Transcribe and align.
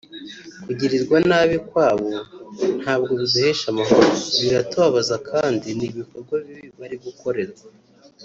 kugirirwa 0.65 1.17
nabi 1.29 1.57
kwabo 1.69 2.09
ntabwo 2.81 3.11
biduhesheje 3.19 3.67
amahoro 3.73 4.05
biratubabaza 4.41 5.15
kandi 5.29 5.67
ni 5.77 5.85
ibikorwa 5.89 6.35
bibi 6.45 6.69
bari 6.79 6.97
gukorerwa 7.05 7.63